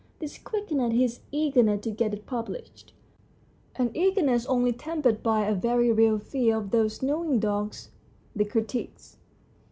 This 0.17 0.39
quickened 0.39 0.93
his 0.93 1.19
eagerness 1.31 1.81
to 1.81 1.91
get 1.91 2.11
it 2.11 2.25
published 2.25 2.91
an 3.75 3.91
eagerness 3.93 4.47
only 4.47 4.71
tempered 4.73 5.21
by 5.21 5.45
a 5.45 5.53
very 5.53 5.91
real 5.91 6.17
fear 6.17 6.57
of 6.57 6.71
those 6.71 7.03
knowing 7.03 7.37
dogs, 7.39 7.89
the 8.35 8.45
critics. 8.45 9.17